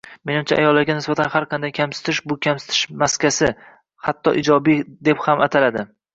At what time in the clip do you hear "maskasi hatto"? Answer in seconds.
3.05-4.35